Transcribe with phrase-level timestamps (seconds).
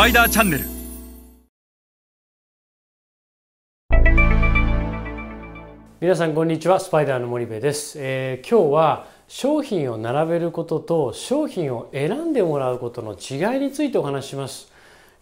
[0.00, 0.64] パイダーチャンネル
[6.00, 6.80] 皆さんこんにちは。
[6.80, 14.72] スパイダーの森部です、えー、今日は商品を並べることと商品を選んでもらうことの違いについてお話しします、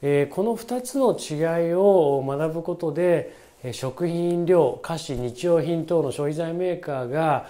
[0.00, 3.34] えー、この2つの違いを学ぶことで
[3.72, 7.48] 食品飲料菓子日用品等の消費財メーカーが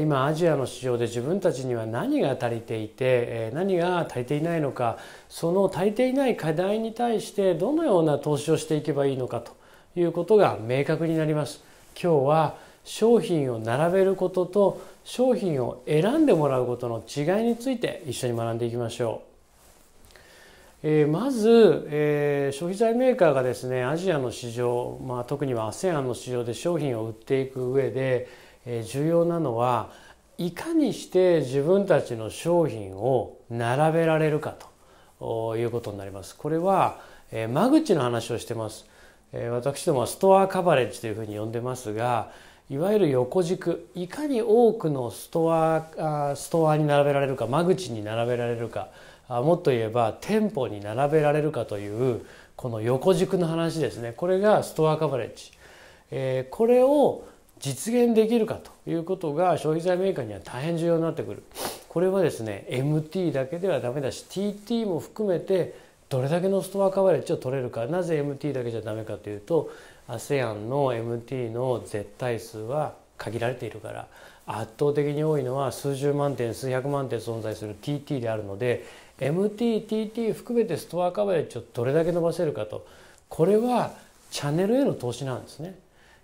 [0.00, 9.52] 今アジアの市場で自分たちには何が足りていて何が足りていないのかその足りていない課題に対してどのような投資をしていけばいいのかと
[9.94, 11.62] いうことが明確になります。
[12.00, 19.22] 今日は商品を並べることと商品を選んでもらうことの違いについて一緒に学んでいきましょ
[20.84, 28.28] う、えー、まず、えー、消費財メーカーがですねアジアの市場、まあ、特には ASEAN の市場で商品を売っていく上で
[28.84, 29.90] 重要なのは
[30.36, 34.54] いかにして自分たちの商品を並べられるか
[35.18, 36.36] ということになります。
[36.36, 37.00] これは
[37.32, 38.86] 間口の話をしてます。
[39.32, 42.30] 私どもはストアカバレッジというふうに呼んでますが
[42.70, 48.88] いわゆる横軸いかに多くのストアストアに並べられるか間口に並べられるか
[49.28, 52.24] もっと言えば店舗に並べられるかという
[52.56, 57.24] この横軸の話ですねこれがストアカバレッジこれを
[57.60, 61.42] 実現できるかということが消費財メーカーには大変重要になってくる。
[61.88, 65.78] これはですね MT だけではダメだし TT も含めて
[66.08, 67.86] どれだけのストアカバレッジを取れるか。
[67.86, 69.70] なぜ MT だけじゃダメかというと
[70.08, 74.08] ASEAN の MT の絶対数は限られているから。
[74.50, 78.86] 圧倒的に多いのは数十万点数百万点存在する TT であるので
[79.20, 82.86] MTTT 含めてストアカバレッジをどれだけ伸ばせるかと。
[83.28, 83.92] これは
[84.30, 85.78] チャンネルへの投資なんですね。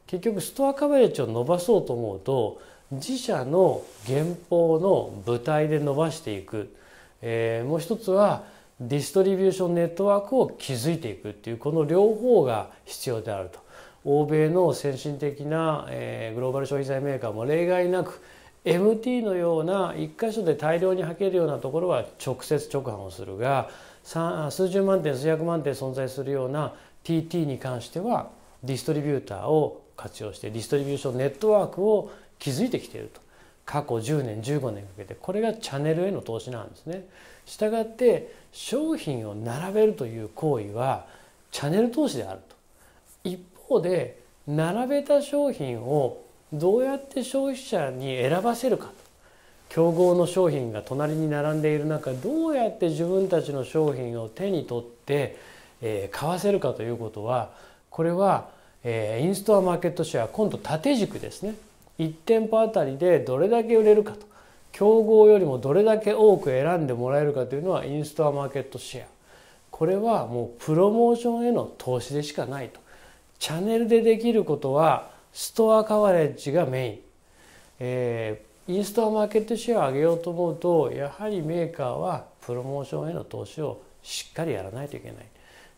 [0.07, 2.61] 結局ストアカバレッジを伸ばそうと思うと
[2.93, 6.75] 自社の原稿の舞台で伸ばしていく、
[7.23, 8.45] えー、もう一つは
[8.81, 13.65] ディストリビューションネットワークを築いていくっていうこの両方が必要であると。
[14.07, 18.21] 欧米の先進的な、えー、グローバル消費財メーカーも例外なく
[18.65, 23.71] MT のような一箇所で大量に履けるようなところは直接直販をするが
[24.03, 28.31] 数十万点数百万点存在するような TT に関しては
[28.63, 33.21] ディストリビューターを活用してディストリビューションネットワークを築いてきていると
[33.65, 37.07] 過去10年15年かけてこれがチャンネルへの投資なんですね。
[37.47, 41.07] したがって商品を並べるという行為は
[41.51, 42.57] チャンネル投資であると。
[43.25, 46.23] 一方で並べた商品を
[46.53, 48.95] どうやって消費者に選ばせるかと
[49.71, 55.37] 競合の商品が隣に並んでいる中どうやって自分たちの商品を手に取って、
[55.81, 57.51] えー、買わせるかということは
[57.91, 58.51] これは
[58.85, 61.55] え、インストアマーケットシェア今度縦軸ですね。
[61.99, 64.27] 1店舗あたりでどれだけ売れるかと。
[64.73, 69.07] 競合よりもどれだけ多く選んでもらえるかというのはインストアマーケットシェア。
[69.71, 72.81] これはもうプロモーションへの投資でしかないと。
[73.39, 76.99] チャンネルでできることはストアカバレッジがメイン、
[77.81, 85.17] えー、インストアマーケットシェアを上げようと思うとやはりメーカーはプロモーションへの投資をしっかりやらないといけない。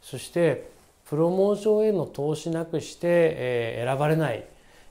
[0.02, 0.75] そして
[1.08, 4.44] プロモーションへの投資なくして、え選ばれない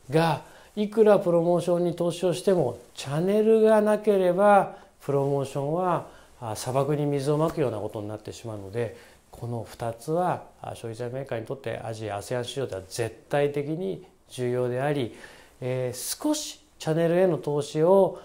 [0.09, 0.43] が
[0.75, 6.07] いくらプロモーションに投資をしてもチャンネルがなければプロモーションは
[6.55, 8.97] 砂漠に水をまくようなことになってしまうので
[9.31, 10.43] この2つは
[10.73, 15.15] 消費者メーカーにとってアジア ASEAN 市場では絶対的に重要であり、
[15.61, 18.19] えー、少しチャンネルへの投資を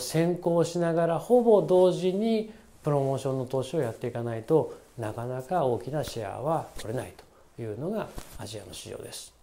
[0.00, 2.52] 先行しながらほぼ同時に
[2.82, 7.12] プロモーションの投資をやっていかないとなかなか大きなシェアは取れない
[7.56, 9.34] というのがアジアの市場です。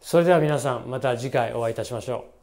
[0.00, 2.39] それでは皆さんまた次回お会いいたしましょう。